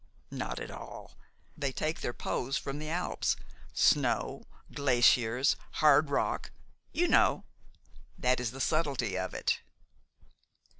"Not 0.31 0.59
at 0.59 0.71
all. 0.71 1.15
They 1.55 1.71
take 1.71 2.01
their 2.01 2.11
pose 2.11 2.57
from 2.57 2.79
the 2.79 2.89
Alps, 2.89 3.35
snow, 3.71 4.47
glaciers, 4.73 5.55
hard 5.73 6.09
rock, 6.09 6.49
you 6.91 7.07
know, 7.07 7.43
that 8.17 8.39
is 8.39 8.49
the 8.49 8.59
subtlety 8.61 9.15
of 9.15 9.35
it." 9.35 9.59